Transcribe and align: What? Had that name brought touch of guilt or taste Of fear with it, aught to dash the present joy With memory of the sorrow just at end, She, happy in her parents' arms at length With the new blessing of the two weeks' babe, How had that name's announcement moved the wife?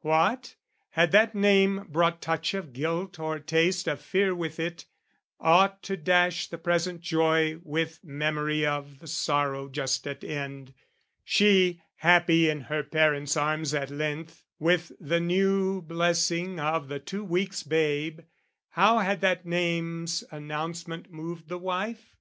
What? 0.00 0.54
Had 0.92 1.12
that 1.12 1.34
name 1.34 1.84
brought 1.86 2.22
touch 2.22 2.54
of 2.54 2.72
guilt 2.72 3.18
or 3.18 3.38
taste 3.38 3.86
Of 3.86 4.00
fear 4.00 4.34
with 4.34 4.58
it, 4.58 4.86
aught 5.38 5.82
to 5.82 5.98
dash 5.98 6.48
the 6.48 6.56
present 6.56 7.02
joy 7.02 7.58
With 7.62 8.02
memory 8.02 8.64
of 8.64 9.00
the 9.00 9.06
sorrow 9.06 9.68
just 9.68 10.06
at 10.06 10.24
end, 10.24 10.72
She, 11.24 11.82
happy 11.96 12.48
in 12.48 12.62
her 12.72 12.82
parents' 12.82 13.36
arms 13.36 13.74
at 13.74 13.90
length 13.90 14.46
With 14.58 14.92
the 14.98 15.20
new 15.20 15.82
blessing 15.82 16.58
of 16.58 16.88
the 16.88 16.98
two 16.98 17.22
weeks' 17.22 17.62
babe, 17.62 18.20
How 18.70 19.00
had 19.00 19.20
that 19.20 19.44
name's 19.44 20.24
announcement 20.30 21.12
moved 21.12 21.48
the 21.50 21.58
wife? 21.58 22.16